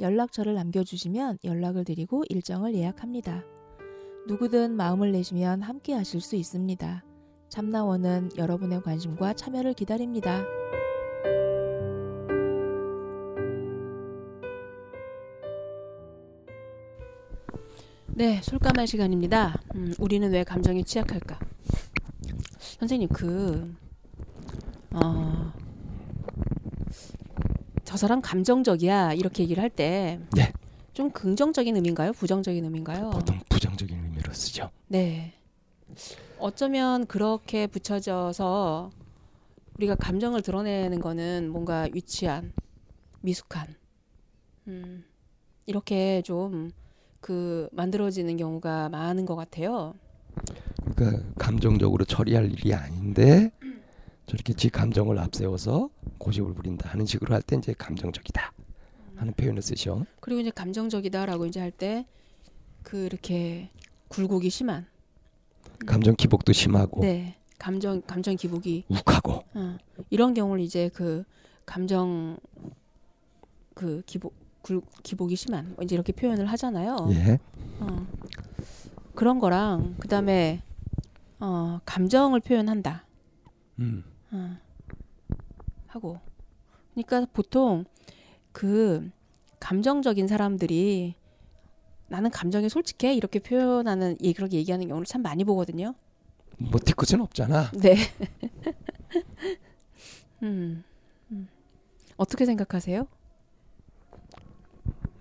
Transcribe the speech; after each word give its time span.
연락처를 0.00 0.54
남겨주시면 0.54 1.38
연락을 1.44 1.84
드리고 1.84 2.24
일정을 2.28 2.74
예약합니다. 2.74 3.44
누구든 4.26 4.76
마음을 4.76 5.12
내시면 5.12 5.62
함께 5.62 5.94
하실 5.94 6.20
수 6.20 6.36
있습니다. 6.36 7.04
참나원은 7.48 8.30
여러분의 8.36 8.82
관심과 8.82 9.34
참여를 9.34 9.74
기다립니다. 9.74 10.44
네, 18.06 18.40
술까말 18.42 18.86
시간입니다. 18.86 19.60
음, 19.76 19.94
우리는 19.98 20.30
왜 20.32 20.42
감정에 20.42 20.82
취약할까? 20.82 21.38
선생님, 22.80 23.08
그, 23.10 23.74
어, 24.90 25.52
저 25.52 25.57
사람 27.98 28.22
감정적이야 28.22 29.12
이렇게 29.12 29.42
얘기를 29.42 29.62
할때 29.62 30.20
네. 30.34 30.52
좀 30.94 31.10
긍정적인 31.10 31.76
의미인가요? 31.76 32.12
부정적인 32.12 32.64
의미인가요? 32.64 33.10
보통 33.10 33.38
부정적인 33.50 33.94
의미로 33.94 34.32
쓰죠. 34.32 34.70
네. 34.86 35.34
어쩌면 36.38 37.06
그렇게 37.06 37.66
붙여져서 37.66 38.90
우리가 39.76 39.94
감정을 39.96 40.42
드러내는 40.42 41.00
거는 41.00 41.50
뭔가 41.50 41.88
유치한, 41.94 42.52
미숙한, 43.20 43.76
음, 44.66 45.04
이렇게 45.66 46.22
좀 46.22 46.72
그 47.20 47.68
만들어지는 47.72 48.36
경우가 48.36 48.88
많은 48.90 49.26
것 49.26 49.36
같아요. 49.36 49.94
그러니까 50.94 51.22
감정적으로 51.38 52.04
처리할 52.04 52.50
일이 52.52 52.72
아닌데 52.74 53.50
저렇게 54.26 54.52
지 54.52 54.70
감정을 54.70 55.18
앞세워서 55.18 55.90
고집을 56.18 56.54
부린다 56.54 56.90
하는 56.90 57.06
식으로 57.06 57.34
할 57.34 57.42
때 57.42 57.56
이제 57.56 57.74
감정적이다 57.76 58.52
하는 59.16 59.32
표현을 59.34 59.62
쓰죠. 59.62 60.04
그리고 60.20 60.40
이제 60.40 60.50
감정적이다라고 60.50 61.46
이제 61.46 61.60
할 61.60 61.70
때 61.72 62.06
그 62.82 63.04
이렇게 63.04 63.70
굴곡이 64.08 64.48
심한 64.48 64.86
감정 65.86 66.14
기복도 66.16 66.52
심하고 66.52 67.02
네 67.02 67.36
감정 67.58 68.00
감정 68.02 68.34
기복이 68.36 68.84
욱하고 68.88 69.44
어, 69.54 69.76
이런 70.10 70.32
경우를 70.32 70.62
이제 70.62 70.88
그 70.94 71.24
감정 71.66 72.38
그 73.74 74.02
기복 74.06 74.32
굴, 74.62 74.80
기복이 75.02 75.36
심한 75.36 75.74
뭐 75.74 75.84
이제 75.84 75.94
이렇게 75.94 76.12
표현을 76.12 76.46
하잖아요. 76.46 76.96
예. 77.12 77.38
어, 77.80 78.06
그런 79.14 79.38
거랑 79.38 79.96
그 79.98 80.08
다음에 80.08 80.62
어, 81.40 81.80
감정을 81.84 82.40
표현한다. 82.40 83.04
음. 83.80 84.04
어, 84.30 84.56
하고 85.88 86.20
그러니까 86.94 87.26
보통 87.32 87.84
그 88.52 89.10
감정적인 89.60 90.28
사람들이 90.28 91.14
나는 92.08 92.30
감정이 92.30 92.68
솔직해 92.68 93.14
이렇게 93.14 93.38
표현하는 93.38 94.16
예 94.22 94.32
그렇게 94.32 94.56
얘기하는 94.56 94.88
경우를 94.88 95.06
참 95.06 95.22
많이 95.22 95.44
보거든요. 95.44 95.94
뭐 96.58 96.80
뒤끝은 96.80 97.20
없잖아. 97.20 97.70
네. 97.72 97.96
음, 100.42 100.82
음. 101.30 101.48
어떻게 102.16 102.46
생각하세요? 102.46 103.06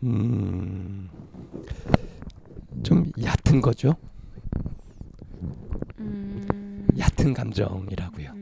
음. 0.03 1.09
좀 2.83 3.11
얕은 3.21 3.61
거죠. 3.61 3.95
음, 5.99 6.87
얕은 6.97 7.33
감정이라고요. 7.33 8.36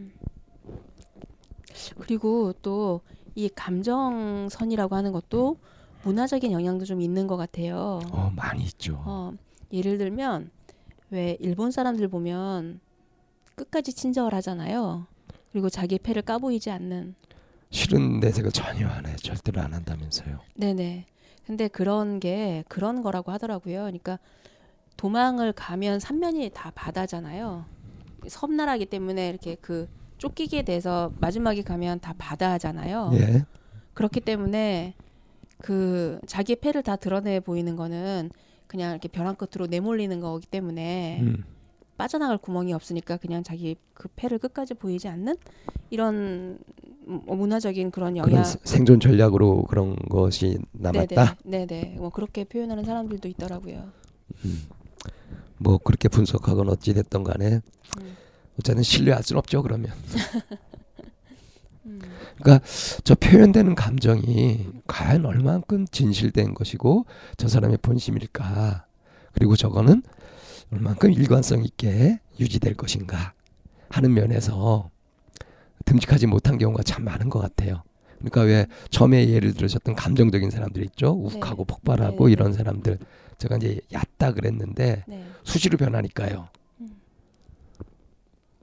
그리고 2.06 2.54
또 2.62 3.02
이 3.36 3.50
감정선이라고 3.50 4.96
하는 4.96 5.12
것도 5.12 5.58
문화적인 6.04 6.54
영향도 6.54 6.86
좀 6.86 7.02
있는 7.02 7.28
것 7.28 7.36
같아요. 7.36 8.00
어, 8.12 8.32
많이 8.34 8.64
있죠. 8.64 9.02
어, 9.06 9.34
예를 9.74 9.98
들면 9.98 10.52
왜 11.10 11.36
일본 11.42 11.72
사람들 11.72 12.08
보면 12.08 12.80
끝까지 13.56 13.94
친절을 13.94 14.34
하잖아요. 14.36 15.06
그리고 15.52 15.70
자기 15.70 16.00
패를 16.00 16.22
까보이지 16.22 16.72
않는. 16.72 17.16
싫은 17.72 18.22
내색을 18.22 18.52
전혀 18.52 18.88
안 18.88 19.06
해. 19.06 19.16
절대로 19.18 19.62
안 19.62 19.74
한다면서요. 19.74 20.40
네네. 20.56 21.06
근데 21.46 21.68
그런 21.68 22.20
게 22.22 22.64
그런 22.70 23.02
거라고 23.02 23.32
하더라고요. 23.34 23.80
그러니까 23.82 24.18
도망을 24.96 25.52
가면 25.52 26.00
삼면이 26.00 26.52
다 26.54 26.72
바다잖아요. 26.74 27.66
섬나라기 28.28 28.86
때문에 28.86 29.30
이렇게 29.30 29.56
그 29.56 29.90
쫓기게 30.26 30.64
돼서 30.64 31.12
마지막에 31.20 31.62
가면 31.62 32.00
다 32.00 32.16
바다잖아요. 32.18 33.12
예. 33.14 33.46
그렇기 33.94 34.22
때문에 34.22 34.96
그 35.62 36.20
자기 36.26 36.56
패를 36.56 36.82
다 36.84 36.96
드러내 36.96 37.40
보이는 37.40 37.76
거는 37.76 38.32
그냥 38.68 38.92
이렇게 38.92 39.08
벼랑 39.08 39.36
끝으로 39.36 39.68
내몰리는 39.68 40.20
거기 40.20 40.48
때문에 40.48 41.20
음. 41.22 41.44
빠져나갈 41.98 42.38
구멍이 42.40 42.74
없으니까 42.74 43.18
그냥 43.18 43.44
자기 43.44 43.76
그 43.94 44.10
패를 44.16 44.40
끝까지 44.40 44.74
보이지 44.74 45.08
않는 45.08 45.36
이런 45.92 46.58
뭐 47.06 47.36
문화적인 47.36 47.92
그런 47.92 48.18
영향. 48.18 48.44
세- 48.44 48.58
생존 48.64 49.00
전략으로 49.00 49.64
그런 49.64 49.96
것이 50.10 50.58
남았다. 50.74 51.38
네네, 51.46 51.68
네네. 51.68 51.96
뭐 52.00 52.10
그렇게 52.10 52.44
표현하는 52.44 52.84
사람들도 52.84 53.28
있더라고요. 53.30 53.84
뭐 55.60 55.78
그렇게 55.78 56.10
분석하건 56.10 56.68
어찌 56.70 56.94
됐던 56.96 57.24
간에 57.24 57.62
음. 58.02 58.16
어쨌든 58.60 58.84
신뢰할 58.84 59.24
수는 59.24 59.40
없죠. 59.40 59.62
그러면. 59.62 59.92
음. 61.86 62.02
그러니까 62.38 62.66
저 63.04 63.16
표현되는 63.16 63.76
감정이 63.76 64.68
과연 64.88 65.26
얼만큼 65.26 65.88
진실된 65.88 66.54
것이고 66.54 67.06
저 67.38 67.48
사람의 67.48 67.78
본심일까 67.82 68.86
그리고 69.34 69.56
저거는 69.56 70.04
얼만큼 70.72 71.12
일관성 71.14 71.64
있게 71.64 72.20
유지될 72.40 72.74
것인가 72.76 73.34
하는 73.90 74.14
면에서 74.14 74.90
듬직하지 75.86 76.28
못한 76.28 76.58
경우가 76.58 76.84
참 76.84 77.04
많은 77.04 77.30
것 77.30 77.40
같아요. 77.40 77.84
그러니까 78.18 78.42
왜 78.42 78.66
처음에 78.90 79.30
예를 79.30 79.54
들으셨던 79.54 79.96
감정적인 79.96 80.50
사람들 80.50 80.84
있죠 80.86 81.12
욱하고 81.12 81.64
네. 81.64 81.68
폭발하고 81.68 82.28
네. 82.28 82.32
이런 82.32 82.54
사람들 82.54 82.98
제가 83.38 83.58
이제 83.58 83.80
얕다 83.92 84.32
그랬는데 84.32 85.04
네. 85.08 85.26
수시로 85.44 85.78
변하니까요. 85.78 86.48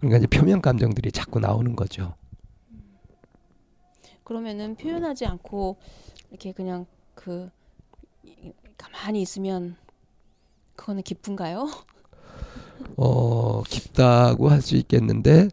음. 0.03 0.09
그러니까 0.09 0.19
이제 0.19 0.27
표면 0.27 0.61
감정들이 0.61 1.13
자꾸 1.13 1.41
나오는 1.41 1.75
거죠. 1.77 2.15
그러면은 4.25 4.77
표현하지 4.77 5.27
않고 5.27 5.77
이렇게 6.31 6.53
그냥 6.53 6.87
그 7.15 7.51
이- 8.25 8.53
가만히 8.79 9.21
있으면 9.23 9.77
그거는 10.77 11.03
기쁜가요? 11.03 11.69
어, 12.97 13.62
깊다고 13.65 14.49
할 14.49 14.61
수 14.62 14.77
있겠는데 14.77 15.49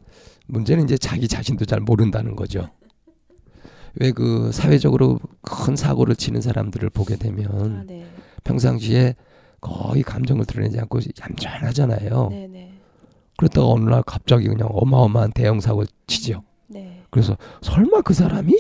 문제는 0.47 0.85
이제 0.85 0.97
자기 0.97 1.27
자신도 1.27 1.65
잘 1.65 1.79
모른다는 1.79 2.35
거죠. 2.35 2.69
왜 3.99 4.11
그 4.11 4.51
사회적으로 4.51 5.19
큰 5.41 5.75
사고를 5.75 6.15
치는 6.15 6.41
사람들을 6.41 6.89
보게 6.91 7.15
되면 7.17 7.79
아, 7.79 7.83
네. 7.85 8.05
평상시에 8.43 9.15
거의 9.61 10.03
감정을 10.03 10.45
드러내지 10.45 10.79
않고 10.79 10.99
얌전하잖아요. 11.21 12.27
네 12.29 12.47
네. 12.47 12.78
그렇다가 13.39 13.67
어느 13.67 13.89
날 13.89 14.03
갑자기 14.03 14.49
그냥 14.49 14.67
어마어마한 14.69 15.31
대형 15.31 15.61
사고를 15.61 15.87
치죠. 16.07 16.43
네. 16.67 17.05
그래서 17.09 17.37
설마 17.61 18.01
그 18.01 18.13
사람이 18.13 18.53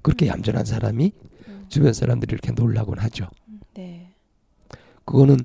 그렇게 0.00 0.28
얌전한 0.28 0.64
사람이 0.64 1.12
음, 1.48 1.66
주변 1.68 1.92
사람들이 1.92 2.32
이렇게 2.32 2.52
놀라곤 2.52 3.00
하죠. 3.00 3.26
네. 3.74 4.12
그거는 5.04 5.38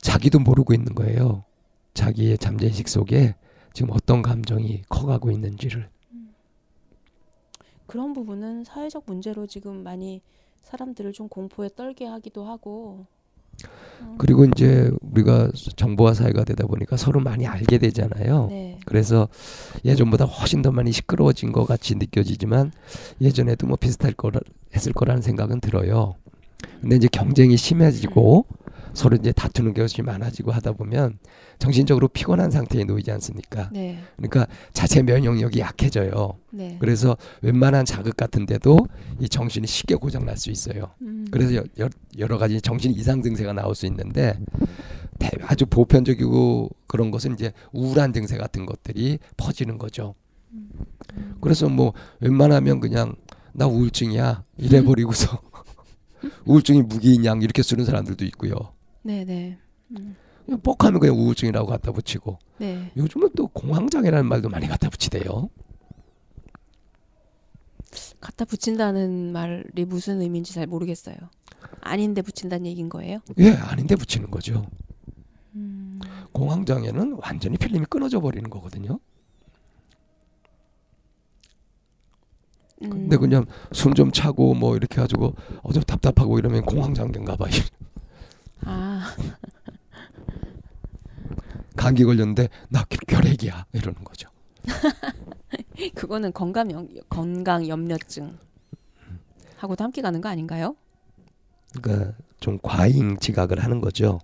자기도 0.00 0.38
모르고 0.38 0.72
있는 0.72 0.94
거예요. 0.94 1.44
자기의 1.92 2.38
잠재의식 2.38 2.88
속에 2.88 3.34
지금 3.74 3.90
어떤 3.92 4.22
감정이 4.22 4.80
커가고 4.88 5.30
있는지를. 5.30 5.90
그런 7.86 8.14
부분은 8.14 8.64
사회적 8.64 9.02
문제로 9.04 9.46
지금 9.46 9.82
많이 9.82 10.22
사람들을 10.62 11.12
좀 11.12 11.28
공포에 11.28 11.68
떨게 11.76 12.06
하기도 12.06 12.46
하고. 12.46 13.04
음, 14.00 14.16
그리고 14.18 14.44
이제 14.44 14.90
우리가 15.00 15.50
정보화 15.76 16.14
사회가 16.14 16.44
되다 16.44 16.66
보니까 16.66 16.96
서로 16.96 17.20
많이 17.20 17.46
알게 17.46 17.78
되잖아요. 17.78 18.48
네. 18.50 18.78
그래서 18.84 19.28
예전보다 19.84 20.24
훨씬 20.24 20.62
더 20.62 20.70
많이 20.72 20.92
시끄러워진 20.92 21.52
것 21.52 21.64
같이 21.64 21.94
느껴지지만 21.94 22.72
예전에도 23.20 23.66
뭐 23.66 23.76
비슷할 23.76 24.12
거라 24.12 24.40
했을 24.74 24.92
거라는 24.92 25.22
생각은 25.22 25.60
들어요. 25.60 26.14
근데 26.80 26.96
이제 26.96 27.08
경쟁이 27.10 27.56
심해지고 27.56 28.46
서로 28.94 29.16
이제 29.16 29.32
다투는 29.32 29.74
것이 29.74 30.02
많아지고 30.02 30.52
하다 30.52 30.72
보면 30.72 31.18
정신적으로 31.58 32.08
피곤한 32.08 32.50
상태에 32.50 32.84
놓이지 32.84 33.10
않습니까? 33.12 33.70
네. 33.72 33.98
그러니까 34.16 34.46
자체 34.72 35.02
면역력이 35.02 35.60
약해져요. 35.60 36.38
네. 36.50 36.76
그래서 36.80 37.16
웬만한 37.40 37.84
자극 37.84 38.16
같은데도 38.16 38.78
이 39.20 39.28
정신이 39.28 39.66
쉽게 39.66 39.94
고장 39.94 40.24
날 40.26 40.36
수 40.36 40.50
있어요. 40.50 40.90
음. 41.02 41.26
그래서 41.30 41.54
여, 41.54 41.64
여, 41.78 41.88
여러 42.18 42.36
가지 42.38 42.60
정신 42.60 42.92
이상 42.92 43.22
증세가 43.22 43.52
나올 43.52 43.74
수 43.74 43.86
있는데 43.86 44.38
대- 45.18 45.30
아주 45.46 45.66
보편적이고 45.66 46.70
그런 46.86 47.10
것은 47.10 47.34
이제 47.34 47.52
우울한 47.72 48.12
증세 48.12 48.36
같은 48.36 48.66
것들이 48.66 49.18
퍼지는 49.36 49.78
거죠. 49.78 50.14
음. 50.52 50.68
그래서 51.40 51.68
뭐 51.68 51.92
웬만하면 52.20 52.80
그냥 52.80 53.14
나 53.52 53.66
우울증이야 53.66 54.44
이래 54.58 54.82
버리고서 54.82 55.40
우울증이 56.46 56.82
무기인 56.82 57.24
양 57.24 57.42
이렇게 57.42 57.62
쓰는 57.62 57.84
사람들도 57.84 58.24
있고요. 58.26 58.54
네, 59.02 59.24
네. 59.24 59.58
음. 59.90 60.16
그냥 60.46 60.60
뻑하면 60.62 61.00
그냥 61.00 61.16
우울증이라고 61.16 61.66
갖다 61.68 61.92
붙이고 61.92 62.38
네. 62.58 62.90
요즘은 62.96 63.30
또 63.36 63.46
공황장애라는 63.48 64.26
말도 64.28 64.48
많이 64.48 64.66
갖다 64.66 64.88
붙이대요. 64.88 65.48
갖다 68.20 68.44
붙인다는 68.44 69.32
말이 69.32 69.84
무슨 69.84 70.20
의미인지 70.20 70.54
잘 70.54 70.66
모르겠어요. 70.66 71.16
아닌데 71.80 72.22
붙인다는 72.22 72.66
얘기인 72.66 72.88
거예요? 72.88 73.20
예, 73.38 73.50
아닌데 73.52 73.96
붙이는 73.96 74.30
거죠. 74.30 74.66
음. 75.54 76.00
공황장애는 76.32 77.18
완전히 77.22 77.56
필름이 77.58 77.86
끊어져 77.86 78.20
버리는 78.20 78.48
거거든요. 78.48 78.98
근데 82.80 83.16
음. 83.16 83.20
그냥 83.20 83.46
숨 83.72 83.94
좀 83.94 84.10
차고 84.10 84.54
뭐 84.54 84.76
이렇게 84.76 84.96
가지고 84.96 85.34
어좀 85.62 85.82
답답하고 85.84 86.38
이러면 86.38 86.64
공황장애인가 86.64 87.36
봐. 87.36 87.46
아, 88.64 89.14
감기 91.76 92.04
걸렸는데 92.04 92.48
나 92.68 92.84
결- 92.84 92.98
결핵이야 93.06 93.66
이러는 93.72 94.04
거죠. 94.04 94.28
그거는 95.94 96.32
건강 96.32 96.70
염, 96.70 96.88
건강 97.08 97.66
염려증 97.66 98.38
하고도 99.56 99.84
함께 99.84 100.02
가는 100.02 100.20
거 100.20 100.28
아닌가요? 100.28 100.76
그러니까 101.80 102.14
좀 102.40 102.58
과잉 102.62 103.18
지각을 103.18 103.62
하는 103.62 103.80
거죠. 103.80 104.20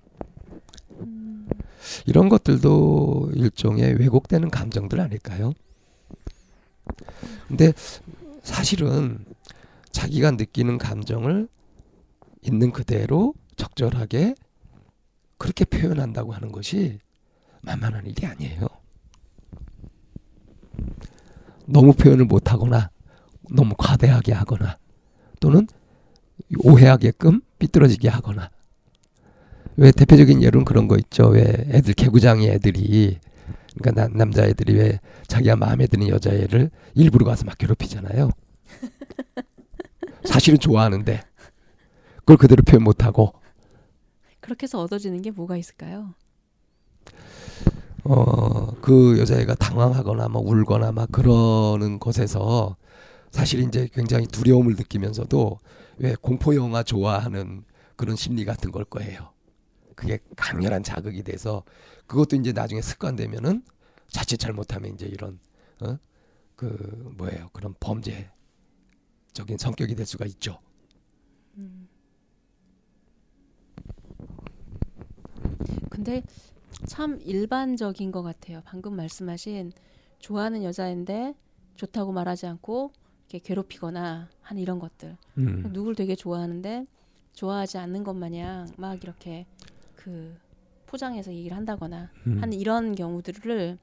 음. 1.00 1.48
이런 2.06 2.28
것들도 2.28 3.30
일종의 3.34 3.94
왜곡되는 3.94 4.50
감정들 4.50 5.00
아닐까요? 5.00 5.52
근데 7.48 7.72
사실은 8.42 9.24
자기가 9.92 10.32
느끼는 10.32 10.78
감정을 10.78 11.48
있는 12.42 12.72
그대로 12.72 13.34
적절하게 13.58 14.34
그렇게 15.36 15.64
표현한다고 15.64 16.32
하는 16.32 16.50
것이 16.50 16.98
만만한 17.60 18.06
일이 18.06 18.26
아니에요. 18.26 18.66
너무 21.66 21.92
표현을 21.92 22.24
못하거나 22.24 22.90
너무 23.50 23.74
과대하게 23.76 24.32
하거나 24.32 24.78
또는 25.40 25.66
오해하게끔 26.64 27.42
삐뚤어지게 27.58 28.08
하거나 28.08 28.50
왜 29.76 29.92
대표적인 29.92 30.42
예로는 30.42 30.64
그런 30.64 30.88
거 30.88 30.96
있죠. 30.96 31.28
왜 31.28 31.42
애들 31.42 31.94
개구장이 31.94 32.48
애들이 32.48 33.18
그러니까 33.76 34.02
남, 34.02 34.16
남자애들이 34.16 34.74
왜 34.74 35.00
자기가 35.26 35.56
마음에 35.56 35.86
드는 35.86 36.08
여자애를 36.08 36.70
일부러 36.94 37.24
가서 37.24 37.44
막 37.44 37.56
괴롭히잖아요. 37.58 38.30
사실은 40.24 40.58
좋아하는데 40.58 41.22
그걸 42.16 42.36
그대로 42.36 42.62
표현 42.62 42.82
못하고 42.82 43.34
그렇게 44.48 44.64
해서 44.64 44.80
얻어지는 44.80 45.20
게 45.20 45.30
뭐가 45.30 45.58
있을까요? 45.58 46.14
어 48.04 48.72
그 48.80 49.18
여자애가 49.18 49.54
당황하거나 49.56 50.28
막 50.28 50.46
울거나 50.46 50.92
막 50.92 51.10
그러는 51.12 51.98
것에서 51.98 52.76
사실 53.30 53.60
이제 53.60 53.88
굉장히 53.92 54.26
두려움을 54.26 54.76
느끼면서도 54.76 55.58
왜 55.98 56.14
공포 56.22 56.54
영화 56.54 56.82
좋아하는 56.82 57.64
그런 57.96 58.16
심리 58.16 58.44
같은 58.46 58.70
걸 58.72 58.84
거예요. 58.84 59.32
그게 59.94 60.18
강렬한 60.36 60.82
자극이 60.82 61.22
돼서 61.24 61.64
그것도 62.06 62.36
이제 62.36 62.52
나중에 62.52 62.80
습관되면은 62.80 63.62
자칫 64.08 64.38
잘못하면 64.38 64.94
이제 64.94 65.06
이런 65.06 65.38
어 65.82 65.98
그 66.56 66.66
뭐예요 67.16 67.50
그런 67.52 67.74
범죄적인 67.78 68.30
성격이 69.58 69.94
될 69.94 70.06
수가 70.06 70.26
있죠. 70.26 70.58
음. 71.56 71.88
근데 75.90 76.22
참 76.86 77.20
일반적인 77.24 78.12
것 78.12 78.22
같아요. 78.22 78.62
방금 78.64 78.96
말씀하신 78.96 79.72
좋아하는 80.18 80.62
여자인데 80.64 81.34
좋다고 81.76 82.12
말하지 82.12 82.46
않고 82.46 82.92
이렇게 83.28 83.38
괴롭히거나 83.40 84.28
하는 84.42 84.62
이런 84.62 84.78
것들. 84.78 85.16
음. 85.38 85.70
누굴 85.72 85.94
되게 85.94 86.14
좋아하는데 86.14 86.86
좋아하지 87.32 87.78
않는 87.78 88.04
것 88.04 88.14
마냥 88.14 88.66
막 88.76 89.02
이렇게 89.02 89.46
그 89.94 90.36
포장해서 90.86 91.32
얘기를 91.32 91.56
한다거나 91.56 92.10
음. 92.26 92.42
하는 92.42 92.52
이런 92.58 92.94
경우들을 92.94 93.78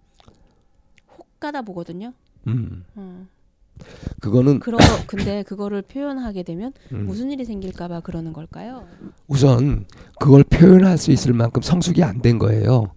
혹 1.18 1.39
가다 1.39 1.62
보거든요. 1.62 2.13
음. 2.48 2.83
어. 2.95 3.28
그거는 4.22 4.60
그런 4.60 4.80
거 4.80 4.86
근데 5.07 5.44
그거를 5.44 5.81
표현하게 5.81 6.44
되면 6.44 6.74
음. 6.92 7.06
무슨 7.06 7.31
일이 7.31 7.45
생길까봐 7.45 8.01
그러는 8.01 8.33
걸까요? 8.33 8.88
우선 9.27 9.86
그걸 10.19 10.44
표현할 10.44 10.98
수 10.98 11.12
있을 11.12 11.33
만큼 11.33 11.62
성숙이 11.62 12.04
안 12.04 12.22
된 12.22 12.39
거예요. 12.39 12.92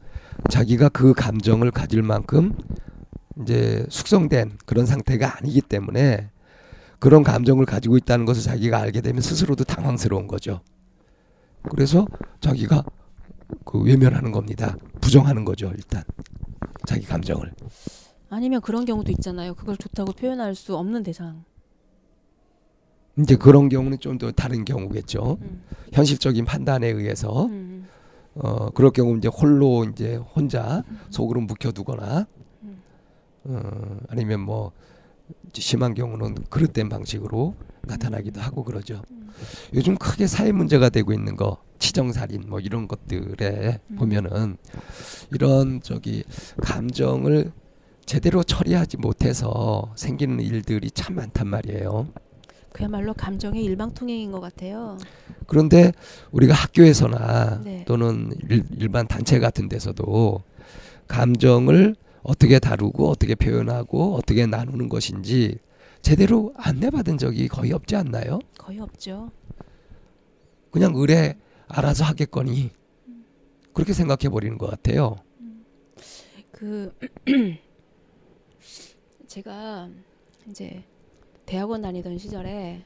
자기가 0.51 0.89
그 0.91 1.13
감정을 1.15 1.71
가질 1.73 2.03
만큼 2.03 2.55
이제 3.43 3.85
숙성된 3.89 4.59
그런 4.67 4.87
상태가 4.87 5.37
아니기 5.39 5.61
때문에 5.61 6.31
그런 6.99 7.23
감정을 7.23 7.67
가지고 7.67 7.97
있다는 7.97 8.25
것을 8.25 8.43
자기가 8.43 8.79
알게 8.79 9.01
되면 9.01 9.21
스스로도 9.21 9.65
당황스러운 9.65 10.27
거죠. 10.27 10.61
그래서 11.71 12.07
자기가 12.41 12.85
그 13.65 13.81
외면하는 13.81 14.33
겁니다. 14.33 14.77
부정하는 15.01 15.45
거죠, 15.45 15.73
일단. 15.77 16.03
자기 16.87 17.05
감정을. 17.07 17.53
아니면 18.31 18.61
그런 18.61 18.85
경우도 18.85 19.11
있잖아요. 19.13 19.55
그걸 19.55 19.77
좋다고 19.77 20.13
표현할 20.13 20.55
수 20.55 20.77
없는 20.77 21.03
대상. 21.03 21.45
이제 23.19 23.35
그런 23.37 23.69
경우는 23.69 23.99
좀 23.99 24.19
더 24.19 24.31
다른 24.31 24.65
경우겠죠. 24.65 25.39
음. 25.41 25.63
현실적인 25.93 26.45
판단에 26.45 26.89
의해서 26.89 27.47
음. 27.47 27.87
어 28.35 28.71
그럴 28.71 28.93
경우 28.93 29.17
이제 29.17 29.29
홀로 29.29 29.85
이제 29.85 30.17
혼자 30.17 30.85
속으로 31.11 31.41
묵혀두거나 31.43 32.27
음. 32.63 32.83
어 33.45 33.99
아니면 34.09 34.41
뭐 34.41 34.73
심한 35.53 35.95
경우는 35.95 36.37
그릇된 36.49 36.89
방식으로 36.89 37.55
나타나기도 37.83 38.41
하고 38.41 38.63
그러죠. 38.63 39.03
음. 39.11 39.29
요즘 39.75 39.97
크게 39.97 40.27
사회 40.29 40.53
문제가 40.53 40.89
되고 40.89 41.13
있는 41.13 41.35
거 41.35 41.59
치정살인 41.81 42.45
뭐 42.49 42.61
이런 42.61 42.87
것들에 42.87 43.81
음. 43.89 43.97
보면은 43.97 44.57
이런 45.33 45.81
저기 45.83 46.23
감정을 46.63 47.51
제대로 48.09 48.43
처리하지 48.43 48.97
못해서 48.97 49.93
생기는 49.95 50.41
일들이 50.41 50.91
참 50.91 51.17
많단 51.17 51.47
말이에요. 51.47 52.09
그야말로 52.73 53.13
감정의 53.13 53.63
일방통행인 53.63 54.33
것 54.33 54.41
같아요. 54.41 54.97
그런데 55.47 55.93
우리가 56.33 56.55
학교에서나 56.55 57.61
네. 57.63 57.85
또는 57.87 58.33
일, 58.49 58.65
일반 58.79 59.07
단체 59.07 59.39
같은 59.39 59.69
데서도 59.69 60.43
감정을 61.07 61.97
어떻게 62.23 62.59
다루고 62.59 63.11
어떻게 63.11 63.35
표현하고 63.35 64.15
어떻게 64.15 64.47
나누는 64.47 64.89
것인지 64.89 65.59
제대로 66.01 66.55
안내받은 66.57 67.19
적이 67.19 67.49
거의 67.49 67.73
없지 67.73 67.95
않나요? 67.95 68.39
거의 68.57 68.81
없죠. 68.81 69.31
그냥 70.71 70.93
의뢰 70.95 71.37
알아서 71.67 72.05
하겠거니 72.05 72.71
그렇게 73.75 73.93
생각해 73.93 74.31
버리는 74.31 74.57
것 74.57 74.71
같아요. 74.71 75.17
그 76.51 76.91
제가 79.29 79.89
이제 80.51 80.83
대학원 81.47 81.83
다니던 81.83 82.19
시절에 82.19 82.83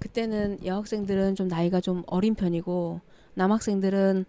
그때는 0.00 0.58
여학생들은 0.64 1.36
좀 1.36 1.46
나이가 1.48 1.80
좀 1.80 2.02
어린 2.06 2.34
편이고 2.34 3.00
남학생들은 3.34 4.24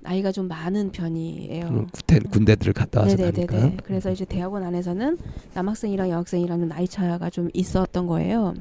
나이가 0.00 0.32
좀 0.32 0.48
많은 0.48 0.92
편이에요. 0.92 1.66
음, 1.66 1.86
군대, 1.92 2.18
군대들을 2.20 2.72
갔다 2.72 3.00
와서 3.00 3.16
네네네네. 3.16 3.46
가니까 3.46 3.82
그래서 3.84 4.10
이제 4.12 4.24
대학원 4.24 4.62
안에서는 4.62 5.18
남학생이랑 5.54 6.08
여학생이랑 6.10 6.60
좀 6.60 6.68
나이 6.68 6.86
차가 6.88 7.28
좀 7.30 7.50
있었던 7.52 8.06
거예요. 8.06 8.54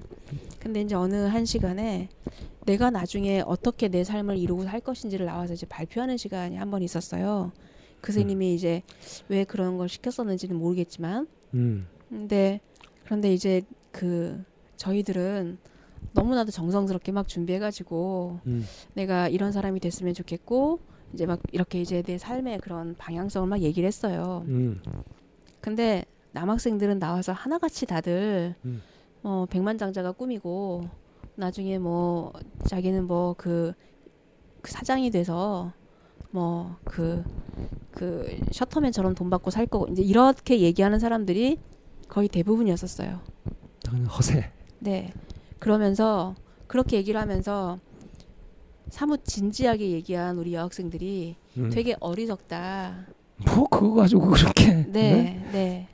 근데 0.59 0.81
이제 0.81 0.95
어느 0.95 1.15
한 1.15 1.45
시간에 1.45 2.09
내가 2.65 2.89
나중에 2.89 3.43
어떻게 3.45 3.87
내 3.87 4.03
삶을 4.03 4.37
이루고 4.37 4.63
살 4.63 4.79
것인지를 4.81 5.25
나와서 5.27 5.53
이제 5.53 5.65
발표하는 5.67 6.17
시간이 6.17 6.55
한 6.57 6.71
번 6.71 6.81
있었어요. 6.81 7.51
그 8.01 8.11
선생님이 8.11 8.55
이제 8.55 8.81
왜 9.29 9.43
그런 9.43 9.77
걸 9.77 9.87
시켰었는지는 9.87 10.57
모르겠지만 10.57 11.27
음, 11.53 11.87
근데 12.09 12.59
그런데 13.03 13.33
이제 13.33 13.61
그 13.91 14.43
저희들은 14.77 15.57
너무나도 16.13 16.51
정성스럽게 16.51 17.11
막 17.11 17.27
준비해가지고 17.27 18.39
음. 18.45 18.65
내가 18.93 19.29
이런 19.29 19.51
사람이 19.51 19.79
됐으면 19.79 20.13
좋겠고 20.13 20.79
이제 21.13 21.25
막 21.25 21.39
이렇게 21.51 21.81
이제 21.81 22.01
내 22.01 22.17
삶의 22.17 22.59
그런 22.59 22.95
방향성을 22.97 23.47
막 23.47 23.61
얘기를 23.61 23.87
했어요. 23.87 24.43
음. 24.47 24.81
근데 25.61 26.05
남학생들은 26.33 26.99
나와서 26.99 27.31
하나같이 27.31 27.85
다들 27.85 28.55
음. 28.65 28.81
어 29.21 29.45
백만장자가 29.49 30.11
꿈이고 30.11 30.89
나중에 31.35 31.77
뭐 31.79 32.33
자기는 32.67 33.05
뭐그 33.05 33.73
그 34.61 34.71
사장이 34.71 35.11
돼서 35.11 35.71
뭐그그 36.33 37.23
셔터맨처럼 38.51 39.15
돈 39.15 39.29
받고 39.29 39.51
살 39.51 39.67
거고 39.67 39.87
이제 39.91 40.01
이렇게 40.01 40.59
얘기하는 40.59 40.99
사람들이 40.99 41.59
거의 42.09 42.27
대부분이었었어요. 42.27 43.19
허세. 44.09 44.51
네. 44.79 45.13
그러면서 45.59 46.35
그렇게 46.67 46.97
얘기를 46.97 47.19
하면서 47.19 47.79
사뭇 48.89 49.23
진지하게 49.25 49.91
얘기한 49.91 50.37
우리 50.37 50.53
여학생들이 50.53 51.35
음. 51.57 51.69
되게 51.69 51.95
어리석다. 51.99 53.07
뭐 53.55 53.67
그거 53.67 53.93
가지고 53.93 54.27
그렇게. 54.29 54.85
네, 54.91 55.47
네. 55.51 55.87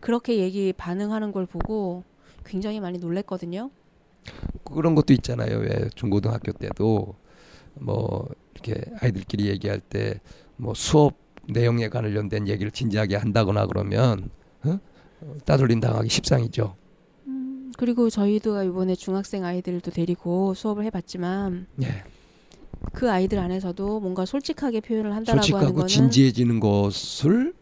그렇게 0.00 0.38
얘기 0.38 0.72
반응하는 0.72 1.32
걸 1.32 1.46
보고 1.46 2.04
굉장히 2.44 2.80
많이 2.80 2.98
놀랬거든요. 2.98 3.70
그런 4.64 4.94
것도 4.94 5.12
있잖아요. 5.14 5.58
왜 5.58 5.88
중고등학교 5.94 6.52
때도 6.52 7.14
뭐 7.74 8.28
이렇게 8.62 8.82
아이들끼리 9.00 9.46
얘기할 9.46 9.80
때 9.80 10.20
뭐 10.58 10.74
수업 10.74 11.14
내용에 11.46 11.88
관련된 11.88 12.46
얘기를 12.46 12.70
진지하게 12.70 13.16
한다거나 13.16 13.66
그러면 13.66 14.28
어? 14.64 14.78
따돌림 15.46 15.80
당하기 15.80 16.08
십상이죠. 16.10 16.76
음, 17.26 17.72
그리고 17.78 18.10
저희도 18.10 18.62
이번에 18.64 18.94
중학생 18.94 19.44
아이들도 19.44 19.90
데리고 19.92 20.52
수업을 20.52 20.84
해봤지만 20.84 21.66
예. 21.82 22.04
그 22.92 23.10
아이들 23.10 23.38
안에서도 23.38 24.00
뭔가 24.00 24.26
솔직하게 24.26 24.80
표현을 24.80 25.14
한다라고 25.14 25.42
솔직하고 25.46 25.74
거는 25.74 25.88
진지해지는 25.88 26.60
것을 26.60 27.54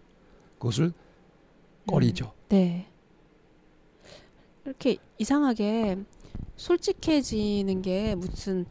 그것을 0.59 0.93
꺼리죠. 1.87 2.33
네. 2.49 2.87
이렇게 4.65 4.97
이상하게 5.19 5.99
솔직해지는 6.57 7.83
게 7.83 8.15
무슨 8.15 8.65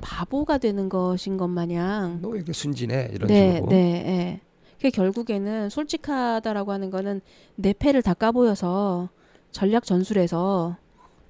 바보가 0.00 0.58
되는 0.58 0.88
것인 0.88 1.36
것 1.36 1.48
마냥 1.48 2.20
너 2.22 2.28
왜 2.30 2.36
이렇게 2.38 2.52
순진해 2.52 3.10
이런 3.12 3.28
네, 3.28 3.54
식으로. 3.56 3.70
네, 3.70 4.02
네. 4.02 4.40
그 4.80 4.90
결국에는 4.90 5.68
솔직하다라고 5.68 6.72
하는 6.72 6.90
거는 6.90 7.20
내 7.56 7.72
패를 7.72 8.02
다 8.02 8.14
까보여서 8.14 9.10
전략 9.50 9.84
전술에서 9.84 10.76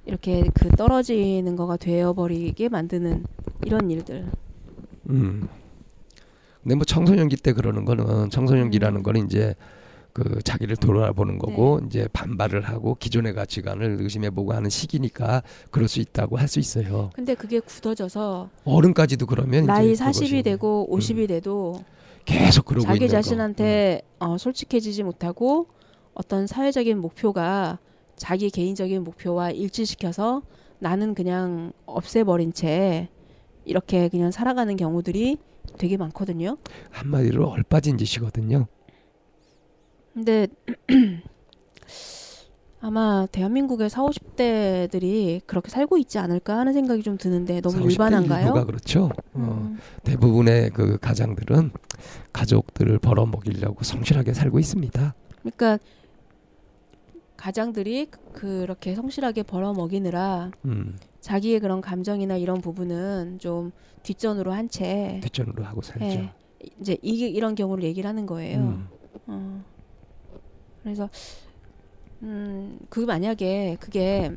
이렇게 0.06 0.44
그 0.54 0.68
떨어지는 0.70 1.56
거가 1.56 1.76
되어버리게 1.76 2.68
만드는 2.68 3.24
이런 3.64 3.90
일들. 3.90 4.26
음. 5.08 5.48
근데 6.62 6.74
뭐 6.74 6.84
청소년기 6.84 7.36
때 7.36 7.52
그러는 7.52 7.84
거는 7.84 8.30
청소년기라는 8.30 9.00
음. 9.00 9.02
거는 9.02 9.24
이제 9.26 9.54
그 10.12 10.42
자기를 10.42 10.76
돌아보는 10.76 11.38
거고 11.38 11.80
이제 11.86 12.08
반발을 12.12 12.62
하고 12.62 12.96
기존의 12.96 13.34
가치관을 13.34 13.98
의심해보고 14.00 14.52
하는 14.52 14.70
시기니까 14.70 15.42
그럴 15.70 15.88
수 15.88 16.00
있다고 16.00 16.36
할 16.36 16.50
수 16.50 16.58
있어요. 16.58 17.10
근데 17.14 17.34
그게 17.34 17.60
굳어져서 17.60 18.50
어른까지도 18.64 19.26
그러면 19.26 19.66
나이 19.66 19.92
이제 19.92 20.02
40이 20.02 20.14
그것이 20.14 20.42
되고 20.42 20.88
50이 20.90 21.28
돼도 21.28 21.84
계속 22.24 22.64
그러고 22.64 22.86
자기 22.86 23.08
자신한테 23.08 24.02
어, 24.18 24.36
솔직해지지 24.36 25.04
못하고 25.04 25.68
어떤 26.14 26.48
사회적인 26.48 26.98
목표가 26.98 27.78
자기 28.16 28.50
개인적인 28.50 29.04
목표와 29.04 29.50
일치시켜서 29.52 30.42
나는 30.80 31.14
그냥 31.14 31.72
없애버린 31.86 32.52
채 32.52 33.08
이렇게 33.64 34.08
그냥 34.08 34.30
살아가는 34.32 34.74
경우들이 34.76 35.38
되게 35.78 35.96
많거든요. 35.96 36.56
거. 36.56 36.72
한마디로 36.90 37.48
얼빠진 37.48 37.96
짓이거든요. 37.96 38.66
근데 40.14 40.46
아마 42.82 43.26
대한민국의 43.30 43.90
4, 43.90 44.02
50대들이 44.02 45.42
그렇게 45.46 45.68
살고 45.70 45.98
있지 45.98 46.18
않을까 46.18 46.56
하는 46.56 46.72
생각이 46.72 47.02
좀 47.02 47.18
드는데 47.18 47.60
너무 47.60 47.76
40대 47.76 47.82
일부가 47.90 48.08
일반한가요? 48.08 48.66
그렇죠. 48.66 49.10
어, 49.34 49.68
음, 49.70 49.78
대부분의 50.02 50.70
그 50.70 50.96
가장들은 50.98 51.72
가족들을 52.32 52.98
벌어먹이려고 53.00 53.84
성실하게 53.84 54.32
살고 54.32 54.58
있습니다. 54.58 55.14
그러니까 55.42 55.78
가장들이 57.36 58.08
그렇게 58.32 58.94
성실하게 58.94 59.42
벌어먹이느라 59.42 60.50
음, 60.64 60.96
자기의 61.20 61.60
그런 61.60 61.82
감정이나 61.82 62.36
이런 62.36 62.60
부분은 62.62 63.38
좀 63.40 63.72
뒷전으로 64.02 64.52
한 64.52 64.68
채 64.70 65.20
뒷전으로 65.22 65.64
하고 65.64 65.82
살죠. 65.82 66.06
예, 66.06 66.32
이제 66.80 66.96
이게 67.02 67.28
이런 67.28 67.54
경우를 67.54 67.84
얘기를 67.84 68.08
하는 68.08 68.24
거예요. 68.24 68.58
음, 68.58 68.88
어. 68.90 68.99
그래서 70.82 71.08
음, 72.22 72.78
그 72.88 73.00
만약에 73.00 73.76
그게 73.80 74.32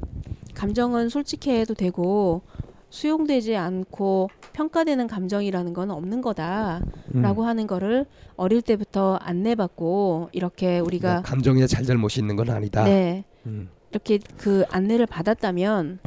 감정은 0.53 1.09
솔직해도 1.09 1.73
되고 1.73 2.41
수용되지 2.89 3.55
않고 3.57 4.29
평가되는 4.53 5.07
감정이라는 5.07 5.73
건 5.73 5.89
없는 5.89 6.21
거다라고 6.21 6.83
음. 7.15 7.47
하는 7.47 7.65
거를 7.65 8.05
어릴 8.35 8.61
때부터 8.61 9.15
안내받고 9.15 10.29
이렇게 10.31 10.79
우리가 10.79 11.13
뭐 11.15 11.21
감정에 11.23 11.65
잘잘못이 11.65 12.19
있는 12.19 12.35
건 12.35 12.51
아니다. 12.51 12.83
네 12.83 13.25
음. 13.47 13.69
이렇게 13.89 14.19
그 14.37 14.63
안내를 14.69 15.07
받았다면 15.07 15.99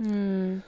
음, 0.00 0.62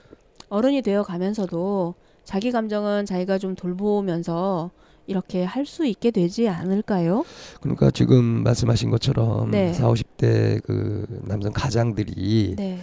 어른이 0.49 0.81
되어 0.81 1.03
가면서도 1.03 1.95
자기 2.25 2.51
감정은 2.51 3.05
자기가 3.05 3.37
좀 3.37 3.55
돌보면서 3.55 4.71
이렇게 5.07 5.43
할 5.43 5.65
수 5.65 5.85
있게 5.85 6.11
되지 6.11 6.49
않을까요? 6.49 7.23
그러니까 7.61 7.89
지금 7.89 8.43
말씀하신 8.43 8.89
것처럼 8.91 9.49
네. 9.51 9.73
4, 9.73 9.87
50대 9.89 10.61
그 10.63 11.05
남성 11.23 11.51
가장들이 11.53 12.55
네. 12.57 12.79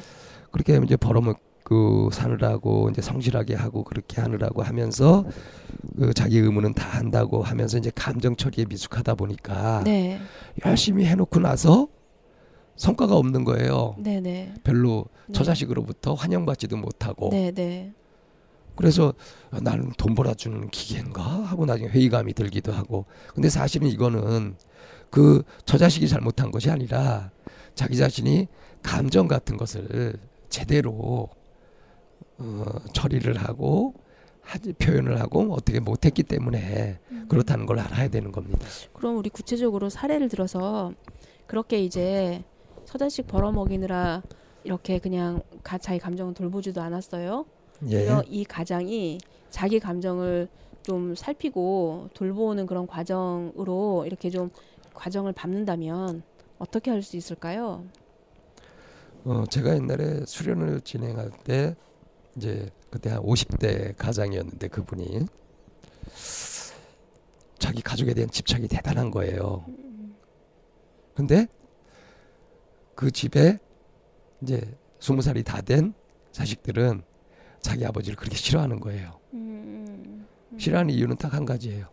그렇게 0.51 0.81
이제 0.83 0.97
벌어먹고 0.97 2.11
사느라고 2.11 2.89
이제 2.91 3.03
성실하게 3.03 3.55
하고 3.55 3.85
그렇게 3.85 4.21
하느라고 4.21 4.63
하면서 4.63 5.25
그 5.97 6.13
자기 6.15 6.39
의무는 6.39 6.73
다 6.75 6.89
한다고 6.89 7.43
하면서 7.43 7.79
이제 7.79 7.93
감정 7.95 8.35
처리에 8.35 8.65
미숙하다 8.65 9.15
보니까 9.15 9.83
네. 9.85 10.19
열심히 10.65 11.05
해놓고 11.05 11.39
나서 11.41 11.89
성과가 12.77 13.15
없는 13.15 13.45
거예요. 13.45 13.95
네, 13.99 14.21
네. 14.21 14.55
별로 14.65 15.05
네. 15.27 15.35
저 15.35 15.45
자식으로부터 15.45 16.15
환영받지도 16.15 16.77
못하고 16.79 17.29
네, 17.31 17.53
네. 17.53 17.93
그래서 18.81 19.13
아, 19.51 19.61
나는 19.61 19.93
돈 19.99 20.15
벌어주는 20.15 20.71
기계인가 20.71 21.23
하고 21.23 21.67
나중에 21.67 21.89
회의감이 21.91 22.33
들기도 22.33 22.73
하고 22.73 23.05
근데 23.35 23.51
사실은 23.51 23.89
이거는 23.89 24.57
그 25.11 25.43
저 25.65 25.79
자식이 25.79 26.09
잘못한 26.09 26.51
것이 26.51 26.71
아니라 26.71 27.31
자기 27.75 27.97
자신이 27.97 28.49
감정 28.83 29.29
같은 29.29 29.57
것을 29.57 30.15
제대로 30.49 31.29
어, 32.39 32.65
처리를 32.95 33.37
하고 33.37 33.95
하지 34.41 34.73
표현을 34.73 35.21
하고 35.21 35.53
어떻게 35.53 35.79
못했기 35.79 36.23
때문에 36.25 36.99
음. 37.11 37.27
그렇다는 37.29 37.67
걸 37.67 37.79
알아야 37.79 38.09
되는 38.09 38.33
겁니다. 38.33 38.67
그럼 38.95 39.19
우리 39.19 39.29
구체적으로 39.29 39.91
사례를 39.91 40.29
들어서 40.29 40.93
그렇게 41.47 41.85
이제 41.85 42.43
처자식 42.87 43.27
벌어먹이느라 43.27 44.23
이렇게 44.65 44.99
그냥 44.99 45.43
가, 45.63 45.79
자기 45.79 45.99
감정을 45.99 46.35
돌보지도 46.35 46.81
않았어요. 46.81 47.45
예. 47.89 48.05
그래서 48.05 48.23
이 48.29 48.45
가장이 48.45 49.19
자기 49.51 49.81
감정을 49.81 50.49
좀 50.83 51.15
살피고 51.15 52.09
돌보는 52.15 52.67
그런 52.67 52.87
과정으로 52.87 54.05
이렇게 54.07 54.31
좀 54.31 54.51
과정을 54.95 55.33
밟는다면 55.33 56.23
어떻게 56.59 56.91
할 56.91 57.03
수 57.03 57.17
있을까요? 57.17 57.85
어, 59.25 59.45
제가 59.51 59.75
옛날에 59.75 60.25
수련을 60.27 60.81
진행할 60.81 61.31
때 61.45 61.77
이제 62.37 62.69
그때 62.91 63.11
한 63.11 63.23
50대 63.23 63.95
가장이었는데 63.97 64.69
그분이 64.69 65.27
자기 67.59 67.83
가족에 67.83 68.15
대한 68.15 68.31
집착이 68.31 68.69
대단한 68.69 69.11
거예요. 69.11 69.65
근데 71.15 71.47
그 72.95 73.11
집에 73.11 73.59
이제 74.43 74.61
스무 74.99 75.21
살이 75.23 75.43
다 75.43 75.61
된 75.61 75.93
자식들은 76.33 77.03
자기 77.61 77.85
아버지를 77.85 78.17
그렇게 78.17 78.37
싫어하는 78.37 78.81
거예요. 78.81 79.19
음, 79.35 80.27
싫어하는 80.59 80.93
이유는 80.95 81.17
딱 81.17 81.35
한 81.35 81.45
가지예요. 81.45 81.87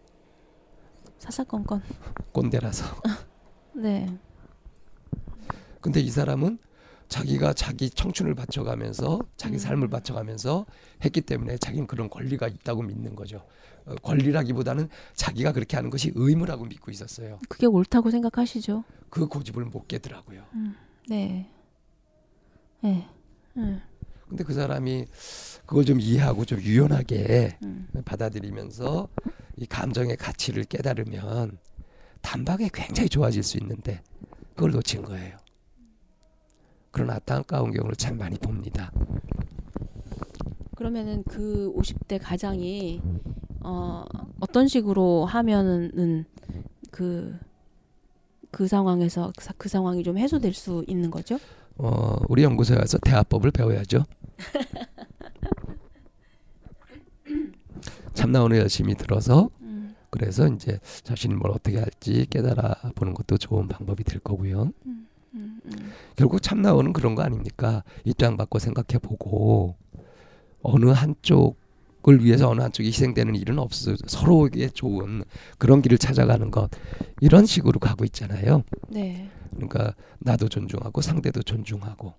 사사건건. 1.20 1.82
꼰대라서. 2.32 2.86
네. 3.76 4.08
근데 5.82 6.00
이 6.00 6.10
사람은 6.10 6.58
자기가 7.08 7.54
자기 7.54 7.90
청춘을 7.90 8.36
바쳐가면서 8.36 9.20
자기 9.38 9.56
음. 9.56 9.60
삶을 9.60 9.88
바쳐가면서 9.90 10.66
했기 11.06 11.22
때문에 11.22 11.58
자기는 11.58 11.88
그런 11.88 12.10
권리가 12.10 12.48
있다고 12.48 12.82
믿는 12.84 13.16
거죠. 13.16 13.46
어, 13.86 13.96
권리라기보다는 13.96 14.90
자기가 15.16 15.54
그렇게 15.54 15.78
하는 15.78 15.90
것이 15.90 16.12
의무라고 16.16 16.66
믿고 16.66 16.92
있었어요. 16.92 17.40
그게 17.48 17.66
옳다고 17.66 18.12
생각하시죠? 18.12 18.84
그 19.10 19.28
고집을 19.28 19.66
못 19.66 19.88
깨더라고요. 19.88 20.44
네. 21.08 21.50
네. 22.82 23.08
네. 23.54 23.82
근데 24.28 24.44
그 24.44 24.54
사람이 24.54 25.06
그걸 25.66 25.86
좀 25.86 26.00
이해하고 26.00 26.46
좀 26.46 26.60
유연하게 26.62 27.58
음. 27.64 27.88
받아들이면서 28.06 29.08
이 29.58 29.66
감정의 29.66 30.18
가치를 30.18 30.66
깨달으면 30.66 31.58
단박에 32.22 32.70
굉장히 32.74 33.10
좋아질 33.10 33.44
수 33.44 33.58
있는데 33.58 34.02
그걸 34.56 34.72
놓친 34.72 35.02
거예요. 35.04 35.38
그런 36.92 37.10
안타까운 37.12 37.72
경우를 37.72 37.96
참 37.96 38.18
많이 38.18 38.38
봅니다. 38.38 38.92
그러면은 40.76 41.24
그 41.24 41.74
50대 41.76 42.20
가장이 42.22 43.02
어 43.62 44.04
어떤 44.40 44.68
식으로 44.68 45.26
하면은 45.26 46.26
그그 46.92 47.38
상황에서 48.68 49.32
그, 49.36 49.44
사- 49.44 49.54
그 49.58 49.70
상황이 49.70 50.04
좀 50.04 50.18
해소될 50.18 50.54
수 50.54 50.84
있는 50.88 51.10
거죠? 51.12 51.40
어, 51.78 52.16
우리 52.30 52.44
연구소에 52.44 52.78
와서 52.78 52.98
대화법을 53.00 53.52
배워야죠. 53.52 54.04
참나원을 58.13 58.58
열심히 58.58 58.96
들어서 58.96 59.50
음, 59.62 59.96
그래서 60.10 60.48
이제 60.48 60.79
자신이 61.03 61.36
뭘 61.36 61.51
어떻게 61.51 61.79
할지 61.79 62.25
깨달아 62.29 62.91
보는 62.96 63.13
것도 63.13 63.38
좋은 63.38 63.67
방법이 63.67 64.03
될 64.03 64.20
거고요. 64.20 64.72
음, 64.86 65.08
음. 65.34 65.60
결국 66.15 66.41
참나원은 66.41 66.94
그런 66.94 67.15
거 67.15 67.22
아닙니까? 67.22 67.84
입장 68.06 68.38
바꿔 68.38 68.60
생각해 68.60 69.00
보고 69.00 69.75
어느 70.62 70.89
한쪽을 70.89 72.24
위해서 72.24 72.50
어느 72.50 72.62
한쪽이 72.62 72.89
희생되는 72.89 73.36
일은 73.36 73.60
없어 73.60 73.96
서로에게 74.08 74.70
좋은 74.70 75.24
그런 75.58 75.82
길을 75.82 75.98
찾아가는 75.98 76.50
것 76.50 76.70
이런 77.22 77.46
식으로 77.46 77.79
가고 77.79 78.03
있잖아요. 78.06 78.63
네. 78.89 79.29
그러니까 79.51 79.94
나도 80.20 80.50
존중하고 80.50 81.01
상대도 81.01 81.44
존중하고 81.44 82.13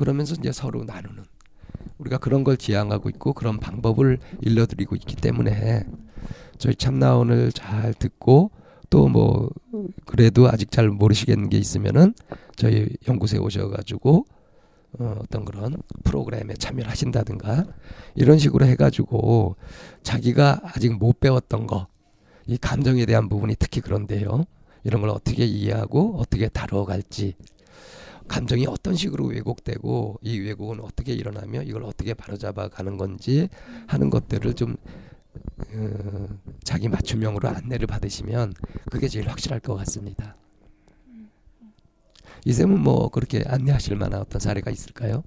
그러면서 0.00 0.34
이제 0.38 0.50
서로 0.52 0.84
나누는 0.84 1.24
우리가 1.98 2.18
그런 2.18 2.42
걸 2.44 2.56
지향하고 2.56 3.10
있고 3.10 3.32
그런 3.34 3.58
방법을 3.58 4.18
일러드리고 4.40 4.96
있기 4.96 5.16
때문에 5.16 5.84
저희 6.58 6.74
참나원을 6.74 7.52
잘 7.52 7.94
듣고 7.94 8.50
또 8.88 9.08
뭐 9.08 9.50
그래도 10.06 10.48
아직 10.48 10.70
잘 10.70 10.88
모르시겠는 10.88 11.48
게 11.48 11.58
있으면은 11.58 12.14
저희 12.56 12.88
연구소에 13.06 13.38
오셔가지고 13.38 14.26
어, 14.98 15.16
어떤 15.20 15.44
그런 15.44 15.76
프로그램에 16.02 16.54
참여를 16.54 16.90
하신다든가 16.90 17.64
이런 18.16 18.38
식으로 18.38 18.66
해가지고 18.66 19.54
자기가 20.02 20.60
아직 20.64 20.98
못 20.98 21.20
배웠던 21.20 21.66
거 21.66 21.86
이 22.46 22.56
감정에 22.58 23.06
대한 23.06 23.28
부분이 23.28 23.54
특히 23.60 23.80
그런데요. 23.80 24.44
이런 24.82 25.00
걸 25.02 25.10
어떻게 25.10 25.44
이해하고 25.44 26.16
어떻게 26.18 26.48
다뤄갈지 26.48 27.34
감정이 28.30 28.64
어떤 28.66 28.94
식으로 28.94 29.26
왜곡되고 29.26 30.20
이 30.22 30.38
왜곡은 30.38 30.80
어떻게 30.80 31.12
일어나며 31.12 31.62
이걸 31.62 31.82
어떻게 31.82 32.14
바로잡아 32.14 32.68
가는 32.68 32.96
건지 32.96 33.48
하는 33.88 34.08
것들을 34.08 34.54
좀 34.54 34.76
어, 35.74 36.28
자기 36.62 36.88
맞춤형으로 36.88 37.48
안내를 37.48 37.88
받으시면 37.88 38.54
그게 38.88 39.08
제일 39.08 39.28
확실할 39.28 39.58
것 39.58 39.74
같습니다. 39.74 40.36
이쌤은 42.44 42.80
뭐 42.80 43.08
그렇게 43.08 43.42
안내하실 43.44 43.96
만한 43.96 44.20
어떤 44.20 44.40
사례가 44.40 44.70
있을까요? 44.70 45.24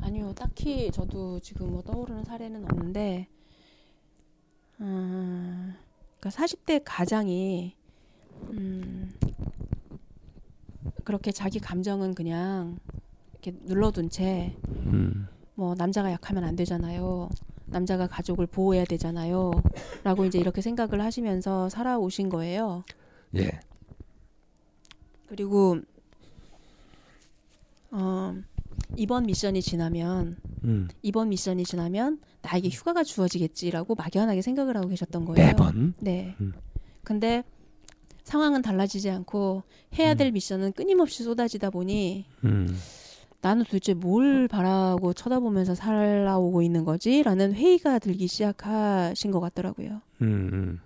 아니요, 0.00 0.32
딱히 0.34 0.90
저도 0.92 1.40
지금 1.40 1.72
뭐 1.72 1.82
떠오르는 1.82 2.24
사례는 2.24 2.64
없는데, 2.64 3.26
음, 4.80 5.74
그러니까 6.20 6.30
40대 6.30 6.82
가장이 6.84 7.74
음, 8.50 9.12
그렇게 11.04 11.32
자기 11.32 11.58
감정은 11.58 12.14
그냥 12.14 12.78
이렇게 13.32 13.52
눌러둔 13.64 14.10
채, 14.10 14.56
음, 14.68 15.28
뭐 15.54 15.74
남자가 15.74 16.10
약하면 16.10 16.44
안 16.44 16.56
되잖아요. 16.56 17.28
남자가 17.66 18.06
가족을 18.06 18.46
보호해야 18.46 18.84
되잖아요. 18.84 19.50
라고 20.02 20.24
이제 20.24 20.38
이렇게 20.38 20.60
생각을 20.60 21.02
하시면서 21.02 21.68
살아오신 21.68 22.28
거예요. 22.30 22.84
예, 23.36 23.60
그리고 25.28 25.78
어, 27.90 28.34
이번 28.96 29.26
미션이 29.26 29.62
지나면 29.62 30.36
음, 30.64 30.88
이번 31.02 31.28
미션이 31.30 31.64
지나면 31.64 32.20
나에게 32.42 32.68
휴가가 32.68 33.04
주어지겠지라고 33.04 33.94
막연하게 33.94 34.42
생각을 34.42 34.76
하고 34.76 34.88
계셨던 34.88 35.24
거예요. 35.24 35.46
매번 35.46 35.94
네. 35.98 36.34
음. 36.40 36.52
근데 37.04 37.42
상황은 38.24 38.60
달라지지 38.60 39.08
않고 39.10 39.62
해야 39.98 40.14
될 40.14 40.32
미션은 40.32 40.72
끊임없이 40.72 41.22
쏟아지다 41.22 41.70
보니 41.70 42.26
음, 42.44 42.78
나는 43.40 43.64
도대체 43.64 43.94
뭘 43.94 44.48
바라고 44.48 45.14
쳐다보면서 45.14 45.74
살아오고 45.74 46.60
있는 46.60 46.84
거지라는 46.84 47.54
회의가 47.54 47.98
들기 47.98 48.26
시작하신 48.26 49.30
것 49.30 49.40
같더라고요. 49.40 50.02
음, 50.20 50.50
음, 50.52 50.80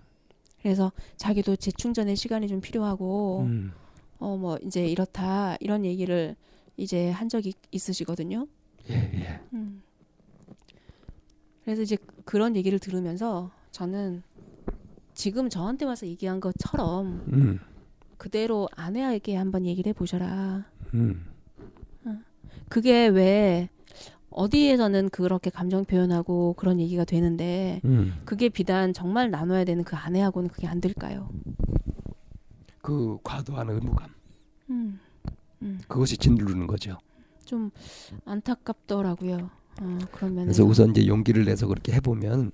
그래서 0.61 0.93
자기도 1.17 1.57
재충전의 1.57 2.15
시간이 2.15 2.47
좀 2.47 2.61
필요하고 2.61 3.41
음, 3.41 3.73
어뭐 4.19 4.59
이제 4.63 4.87
이렇다 4.87 5.57
이런 5.59 5.83
얘기를 5.83 6.37
이제 6.77 7.09
한 7.09 7.27
적이 7.27 7.53
있으시거든요. 7.71 8.47
예, 8.89 8.93
예, 8.95 9.39
음. 9.53 9.81
그래서 11.63 11.81
이제 11.81 11.97
그런 12.25 12.55
얘기를 12.55 12.79
들으면서 12.79 13.51
저는 13.71 14.23
지금 15.13 15.49
저한테 15.49 15.85
와서 15.85 16.05
얘기한 16.05 16.39
것처럼 16.39 17.23
음, 17.31 17.59
그대로 18.17 18.67
아내에게 18.75 19.35
한번 19.35 19.65
얘기를 19.65 19.89
해보셔라. 19.89 20.65
음, 20.93 21.25
그게 22.69 23.07
왜 23.07 23.69
어디에서는 24.31 25.09
그렇게 25.09 25.49
감정 25.49 25.85
표현하고 25.85 26.53
그런 26.57 26.79
얘기가 26.79 27.05
되는데 27.05 27.81
음. 27.85 28.13
그게 28.25 28.49
비단 28.49 28.93
정말 28.93 29.29
나눠야 29.29 29.63
되는 29.63 29.83
그 29.83 29.95
아내하고는 29.95 30.49
그게 30.49 30.67
안 30.67 30.81
될까요? 30.81 31.29
그 32.81 33.17
과도한 33.23 33.69
의무감 33.69 34.09
음, 34.71 34.99
음, 35.61 35.79
그것이 35.87 36.17
짓누르는 36.17 36.67
거죠. 36.67 36.97
좀 37.53 37.69
안타깝더라고요. 38.25 39.49
어. 39.81 39.97
그래서 40.11 40.63
우선 40.63 40.89
이제 40.89 41.05
용기를 41.05 41.45
내서 41.45 41.67
그렇게 41.67 41.91
해보면 41.93 42.51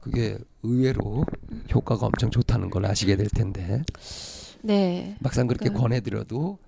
그게 0.00 0.38
의외로 0.62 1.24
효과가 1.74 2.06
엄청 2.06 2.30
좋다는 2.30 2.70
걸 2.70 2.86
아시게 2.86 3.16
될 3.16 3.26
텐데 3.28 3.82
네. 4.62 5.16
막상 5.20 5.48
그렇게 5.48 5.68
그- 5.68 5.74
권해드려도 5.74 6.58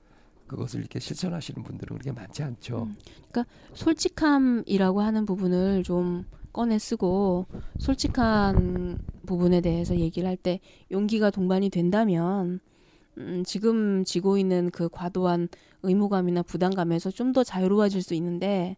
그것을 0.49 0.81
이렇게 0.81 0.99
실천하시는 0.99 1.63
분들은 1.63 1.99
그렇게 1.99 2.11
많지 2.13 2.43
않죠. 2.43 2.89
음. 2.91 3.45
솔직함이라고 3.75 5.01
하는 5.01 5.25
부분을 5.25 5.85
좀 5.85 6.25
꺼내 6.53 6.79
쓰고 6.81 7.47
솔직한 7.79 8.99
부분에 9.25 9.61
대해서 9.61 9.97
얘기를 9.97 10.29
할 10.29 10.37
때 10.37 10.59
용기가 10.91 11.31
동반이 11.31 11.71
된다면 11.71 12.59
음, 13.19 13.43
지금 13.47 14.05
지고 14.05 14.39
있는 14.39 14.71
그 14.71 14.89
과도한 14.89 15.49
의무감이나 15.83 16.43
부담감에서 16.43 17.11
좀 17.11 17.33
더 17.33 17.43
자유로워질 17.45 18.03
수 18.03 18.15
있는데 18.15 18.77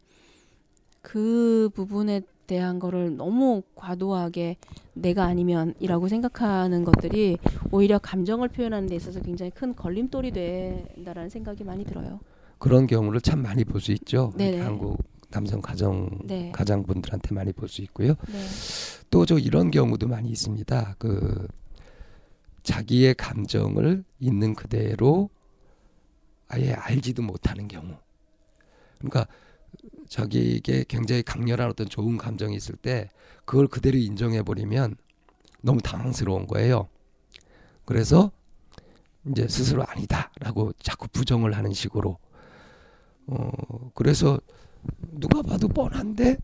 그 1.02 1.68
부분에 1.74 2.22
대한 2.46 2.78
거를 2.78 3.16
너무 3.16 3.62
과도하게 3.74 4.56
내가 4.92 5.24
아니면이라고 5.24 6.08
생각하는 6.08 6.84
것들이 6.84 7.38
오히려 7.72 7.98
감정을 7.98 8.48
표현하는 8.48 8.88
데 8.88 8.94
있어서 8.96 9.20
굉장히 9.20 9.50
큰 9.50 9.74
걸림돌이 9.74 10.30
된다라는 10.32 11.30
생각이 11.30 11.64
많이 11.64 11.84
들어요. 11.84 12.20
그런 12.58 12.86
경우를 12.86 13.20
참 13.20 13.42
많이 13.42 13.64
볼 13.64 13.80
수 13.80 13.92
있죠. 13.92 14.32
네네. 14.36 14.60
한국 14.60 14.98
남성 15.30 15.60
가정 15.60 16.08
네. 16.24 16.50
가장분들한테 16.52 17.34
많이 17.34 17.52
볼 17.52 17.68
수 17.68 17.82
있고요. 17.82 18.14
네. 18.28 18.38
또저 19.10 19.38
이런 19.38 19.70
경우도 19.70 20.06
많이 20.06 20.28
있습니다. 20.30 20.96
그 20.98 21.48
자기의 22.64 23.14
감정을 23.14 24.04
있는 24.18 24.54
그대로 24.54 25.30
아예 26.48 26.72
알지도 26.72 27.22
못하는 27.22 27.68
경우. 27.68 27.96
그러니까 28.98 29.26
자기에게 30.08 30.84
굉장히 30.88 31.22
강렬한 31.22 31.68
어떤 31.68 31.88
좋은 31.88 32.16
감정이 32.16 32.56
있을 32.56 32.74
때 32.76 33.08
그걸 33.44 33.68
그대로 33.68 33.98
인정해 33.98 34.42
버리면 34.42 34.96
너무 35.60 35.80
당황스러운 35.80 36.46
거예요. 36.46 36.88
그래서 37.84 38.32
이제 39.30 39.46
스스로 39.46 39.84
아니다라고 39.86 40.72
자꾸 40.80 41.06
부정을 41.08 41.56
하는 41.56 41.72
식으로 41.72 42.18
어 43.26 43.90
그래서 43.94 44.40
누가 45.12 45.42
봐도 45.42 45.68
뻔한데 45.68 46.36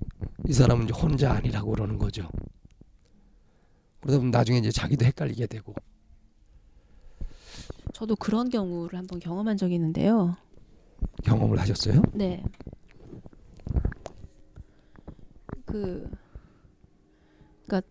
이 0.48 0.52
사람은 0.52 0.84
이제 0.84 0.92
혼자 0.94 1.32
아니라고 1.32 1.70
그러는 1.70 1.98
거죠. 1.98 2.28
그러다 4.00 4.18
보면 4.18 4.30
나중에 4.30 4.58
이제 4.58 4.70
자기도 4.70 5.04
헷갈리게 5.04 5.46
되고 5.46 5.74
저도 7.92 8.16
그런 8.16 8.48
경우를 8.48 8.98
한번 8.98 9.18
경험한 9.18 9.56
적이 9.56 9.74
있는데요. 9.74 10.36
경험을 11.24 11.58
하셨어요? 11.58 12.02
네. 12.14 12.42
그, 15.66 16.10
그니까 17.66 17.86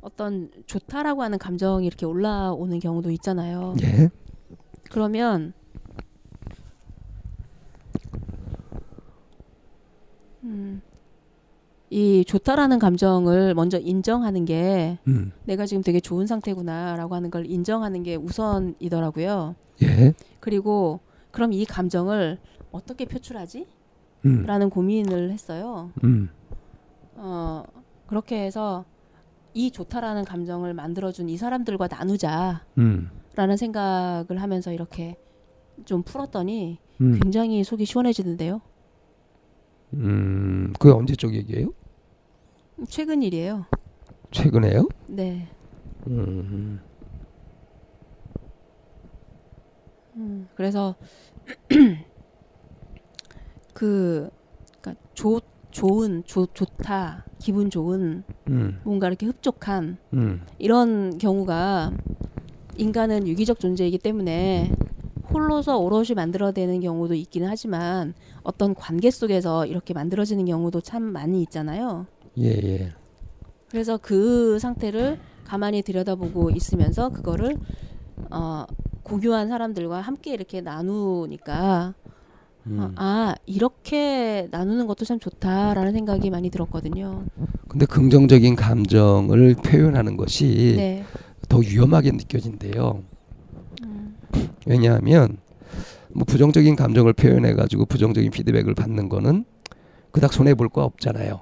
어떤 0.00 0.50
좋다라고 0.66 1.22
하는 1.22 1.38
감정이 1.38 1.86
이렇게 1.86 2.06
올라오는 2.06 2.78
경우도 2.78 3.10
있잖아요. 3.10 3.74
예. 3.82 4.08
그러면 4.90 5.52
음, 10.42 10.82
이 11.92 12.24
좋다라는 12.24 12.78
감정을 12.78 13.52
먼저 13.52 13.78
인정하는 13.78 14.46
게 14.46 14.98
음. 15.08 15.30
내가 15.44 15.66
지금 15.66 15.82
되게 15.82 16.00
좋은 16.00 16.26
상태구나라고 16.26 17.14
하는 17.14 17.30
걸 17.30 17.44
인정하는 17.44 18.02
게 18.02 18.16
우선이더라고요. 18.16 19.54
예. 19.82 20.14
그리고 20.40 21.00
그럼 21.30 21.52
이 21.52 21.66
감정을 21.66 22.38
어떻게 22.70 23.04
표출하지? 23.04 23.66
음. 24.24 24.44
라는 24.46 24.70
고민을 24.70 25.32
했어요. 25.32 25.90
음. 26.02 26.30
어, 27.16 27.62
그렇게 28.06 28.42
해서 28.42 28.86
이 29.52 29.70
좋다라는 29.70 30.24
감정을 30.24 30.72
만들어준 30.72 31.28
이 31.28 31.36
사람들과 31.36 31.88
나누자 31.88 32.64
라는 32.74 33.52
음. 33.52 33.56
생각을 33.58 34.40
하면서 34.40 34.72
이렇게 34.72 35.18
좀 35.84 36.02
풀었더니 36.02 36.78
음. 37.02 37.20
굉장히 37.20 37.62
속이 37.62 37.84
시원해지는데요. 37.84 38.62
음. 39.92 40.72
그게 40.78 40.90
언제 40.94 41.14
쪽 41.14 41.34
얘기예요? 41.34 41.74
최근 42.88 43.22
일이에요. 43.22 43.66
최근에요? 44.30 44.88
네. 45.06 45.48
음. 46.06 46.80
음, 50.16 50.48
그래서 50.54 50.94
그 53.72 54.30
그러니까 54.80 55.02
좋 55.14 55.40
좋은 55.70 56.22
좋 56.24 56.46
좋다 56.52 57.24
기분 57.38 57.70
좋은 57.70 58.22
음. 58.48 58.80
뭔가 58.84 59.08
이렇게 59.08 59.26
흡족한 59.26 59.96
음. 60.12 60.42
이런 60.58 61.16
경우가 61.18 61.92
인간은 62.76 63.26
유기적 63.26 63.58
존재이기 63.58 63.98
때문에 63.98 64.70
홀로서 65.32 65.78
오롯이 65.78 66.08
만들어내는 66.14 66.80
경우도 66.80 67.14
있기는 67.14 67.48
하지만 67.48 68.12
어떤 68.42 68.74
관계 68.74 69.10
속에서 69.10 69.64
이렇게 69.66 69.94
만들어지는 69.94 70.44
경우도 70.44 70.82
참 70.82 71.02
많이 71.04 71.40
있잖아요. 71.42 72.06
예, 72.38 72.48
예. 72.48 72.92
그래서 73.70 73.98
그 74.00 74.58
상태를 74.58 75.18
가만히 75.44 75.82
들여다보고 75.82 76.50
있으면서 76.50 77.08
그거를 77.10 77.56
어, 78.30 78.64
공유한 79.02 79.48
사람들과 79.48 80.00
함께 80.00 80.32
이렇게 80.32 80.60
나누니까 80.60 81.94
음. 82.66 82.80
어, 82.80 82.90
아 82.96 83.34
이렇게 83.46 84.48
나누는 84.50 84.86
것도 84.86 85.04
참 85.04 85.18
좋다라는 85.18 85.92
생각이 85.92 86.30
많이 86.30 86.50
들었거든요. 86.50 87.24
근데 87.68 87.86
긍정적인 87.86 88.54
감정을 88.56 89.56
표현하는 89.64 90.16
것이 90.16 90.74
네. 90.76 91.04
더 91.48 91.58
위험하게 91.58 92.12
느껴진대요. 92.12 93.02
음, 93.84 94.16
왜냐하면 94.66 95.38
뭐 96.14 96.24
부정적인 96.24 96.76
감정을 96.76 97.14
표현해 97.14 97.54
가지고 97.54 97.86
부정적인 97.86 98.30
피드백을 98.30 98.74
받는 98.74 99.08
거는 99.08 99.44
그닥 100.12 100.32
손해 100.32 100.54
볼 100.54 100.68
거 100.68 100.84
없잖아요. 100.84 101.40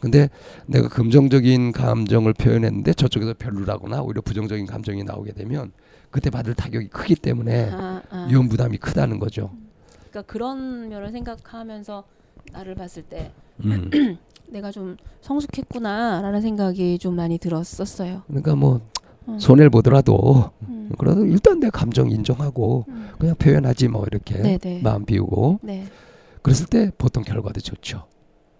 근데 0.00 0.30
내가 0.66 0.88
긍정적인 0.88 1.72
감정을 1.72 2.32
표현했는데 2.32 2.94
저쪽에서 2.94 3.34
별로라거나 3.38 4.02
오히려 4.02 4.22
부정적인 4.22 4.66
감정이 4.66 5.04
나오게 5.04 5.32
되면 5.32 5.72
그때 6.10 6.30
받을 6.30 6.54
타격이 6.54 6.88
크기 6.88 7.14
때문에 7.14 7.70
아, 7.70 8.02
아. 8.10 8.26
위험 8.30 8.48
부담이 8.48 8.78
크다는 8.78 9.18
거죠. 9.18 9.50
그러니까 10.10 10.22
그런 10.22 10.88
면을 10.88 11.12
생각하면서 11.12 12.04
나를 12.52 12.74
봤을 12.74 13.02
때 13.02 13.30
음. 13.64 13.90
내가 14.48 14.72
좀 14.72 14.96
성숙했구나라는 15.20 16.40
생각이 16.40 16.98
좀 16.98 17.14
많이 17.14 17.38
들었었어요. 17.38 18.22
그러니까 18.26 18.56
뭐 18.56 18.80
음, 19.28 19.38
손해를 19.38 19.70
보더라도 19.70 20.50
음, 20.62 20.90
그래도 20.98 21.24
일단 21.24 21.60
내 21.60 21.70
감정 21.70 22.10
인정하고 22.10 22.86
음. 22.88 23.10
그냥 23.18 23.36
표현하지 23.36 23.88
뭐 23.88 24.04
이렇게 24.06 24.38
네, 24.38 24.58
네. 24.58 24.80
마음 24.82 25.04
비우고 25.04 25.60
네. 25.62 25.86
그랬을 26.42 26.66
때 26.66 26.90
보통 26.98 27.22
결과도 27.22 27.60
좋죠. 27.60 28.06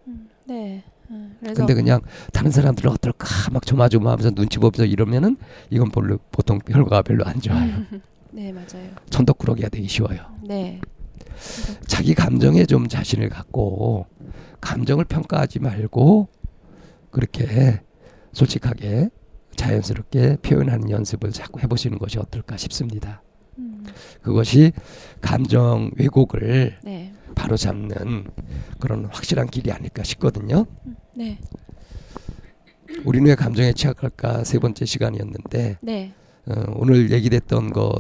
음, 0.07 0.29
네. 0.45 0.85
음, 1.11 1.37
근데 1.41 1.75
그냥 1.75 2.01
다른 2.33 2.51
사람들은 2.51 2.91
어떨까 2.91 3.27
막 3.51 3.67
조마조마하면서 3.67 4.31
눈치 4.33 4.59
보면서 4.59 4.85
이러면은 4.85 5.37
이건 5.71 5.91
별로 5.91 6.19
보통 6.31 6.59
결과가 6.59 7.03
별로 7.03 7.25
안 7.25 7.41
좋아요. 7.41 7.85
네 8.33 8.53
맞아요. 8.53 8.89
천덕꾸러기가 9.11 9.69
되기 9.69 9.89
쉬워요. 9.89 10.21
네. 10.43 10.81
자기 11.87 12.15
감정에 12.15 12.65
좀 12.65 12.87
자신을 12.87 13.29
갖고 13.29 14.07
감정을 14.61 15.05
평가하지 15.07 15.59
말고 15.59 16.29
그렇게 17.11 17.81
솔직하게 18.33 19.11
자연스럽게 19.57 20.37
표현하는 20.43 20.91
연습을 20.91 21.33
자꾸 21.33 21.61
해보시는 21.61 21.99
것이 21.99 22.19
어떨까 22.19 22.57
싶습니다. 22.57 23.23
음, 23.59 23.85
그것이 24.23 24.73
감정 25.21 25.91
왜곡을 25.97 26.79
네. 26.83 27.13
바로 27.41 27.57
잡는 27.57 28.27
그런 28.79 29.07
확실한 29.07 29.47
길이 29.49 29.73
아닐까 29.73 30.03
싶거든요. 30.03 30.67
네. 31.15 31.39
우리는 33.07 33.27
왜 33.27 33.35
감정에 33.35 33.73
취약할까 33.73 34.45
세 34.45 34.59
번째 34.59 34.85
시간이었는데 34.85 35.79
네. 35.81 36.13
어, 36.47 36.65
오늘 36.77 37.11
얘기됐던 37.11 37.73
것 37.73 37.95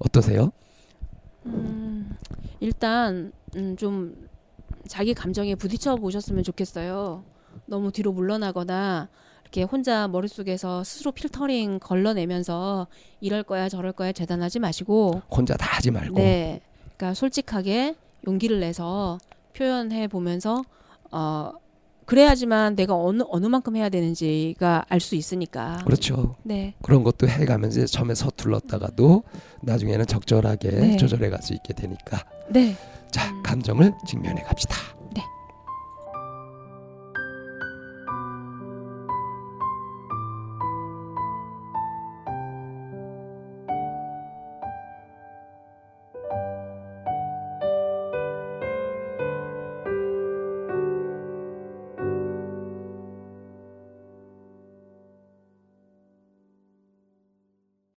어떠세요? 0.00 0.50
음, 1.46 2.16
일단 2.58 3.30
음, 3.54 3.76
좀 3.76 4.28
자기 4.88 5.14
감정에 5.14 5.54
부딪혀 5.54 5.94
보셨으면 5.96 6.42
좋겠어요. 6.42 7.22
너무 7.66 7.92
뒤로 7.92 8.10
물러나거나 8.12 9.08
이렇게 9.42 9.62
혼자 9.62 10.08
머릿속에서 10.08 10.82
스스로 10.82 11.12
필터링 11.12 11.78
걸러내면서 11.78 12.88
이럴 13.20 13.44
거야 13.44 13.68
저럴 13.68 13.92
거야 13.92 14.10
재단하지 14.10 14.58
마시고 14.58 15.22
혼자 15.30 15.56
다 15.56 15.76
하지 15.76 15.92
말고 15.92 16.16
네. 16.16 16.60
그러니까 16.98 17.14
솔직하게 17.14 17.94
용기를 18.26 18.60
내서 18.60 19.18
표현해 19.56 20.08
보면서 20.08 20.62
어 21.10 21.52
그래야지만 22.04 22.74
내가 22.74 22.94
어느 22.96 23.22
어느 23.28 23.46
만큼 23.46 23.76
해야 23.76 23.88
되는지가 23.88 24.86
알 24.88 24.98
수 25.00 25.14
있으니까. 25.14 25.76
그렇죠. 25.84 26.36
네. 26.42 26.74
그런 26.82 27.04
것도 27.04 27.28
해가면서 27.28 27.86
처음에 27.86 28.14
서툴렀다가도 28.14 29.22
나중에는 29.62 30.06
적절하게 30.06 30.70
네. 30.70 30.96
조절해 30.96 31.30
갈 31.30 31.40
수 31.42 31.54
있게 31.54 31.72
되니까 31.74 32.24
네. 32.50 32.74
자 33.12 33.30
음. 33.30 33.42
감정을 33.42 33.92
직면해 34.06 34.42
갑시다. 34.42 34.74